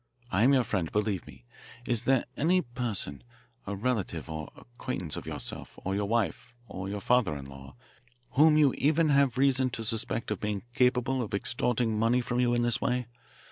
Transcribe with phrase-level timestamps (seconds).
[0.31, 1.45] I am your friend, believe me.
[1.85, 3.21] Is there any person,
[3.67, 7.75] a relative or acquaintance of yourself or your wife or your father in law,
[8.31, 12.55] whom you even have reason to suspect of being capable of extorting money from you
[12.55, 13.05] in this way?